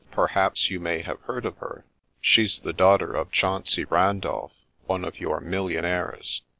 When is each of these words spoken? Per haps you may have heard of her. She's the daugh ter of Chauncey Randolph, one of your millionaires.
Per 0.09 0.29
haps 0.29 0.71
you 0.71 0.79
may 0.79 1.03
have 1.03 1.21
heard 1.25 1.45
of 1.45 1.57
her. 1.59 1.85
She's 2.21 2.59
the 2.61 2.73
daugh 2.73 2.97
ter 2.97 3.13
of 3.13 3.31
Chauncey 3.31 3.83
Randolph, 3.85 4.53
one 4.87 5.05
of 5.05 5.19
your 5.19 5.39
millionaires. 5.39 6.41